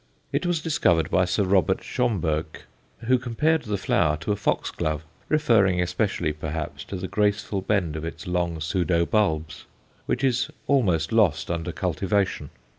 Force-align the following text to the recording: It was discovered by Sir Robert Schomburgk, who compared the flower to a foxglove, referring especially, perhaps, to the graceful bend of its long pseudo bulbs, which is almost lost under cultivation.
It 0.31 0.47
was 0.47 0.63
discovered 0.63 1.11
by 1.11 1.25
Sir 1.25 1.43
Robert 1.43 1.83
Schomburgk, 1.83 2.63
who 3.01 3.19
compared 3.19 3.61
the 3.65 3.77
flower 3.77 4.17
to 4.21 4.31
a 4.31 4.35
foxglove, 4.35 5.03
referring 5.29 5.79
especially, 5.79 6.33
perhaps, 6.33 6.83
to 6.85 6.95
the 6.95 7.07
graceful 7.07 7.61
bend 7.61 7.95
of 7.95 8.03
its 8.03 8.25
long 8.25 8.59
pseudo 8.61 9.05
bulbs, 9.05 9.65
which 10.07 10.23
is 10.23 10.49
almost 10.65 11.11
lost 11.11 11.51
under 11.51 11.71
cultivation. 11.71 12.49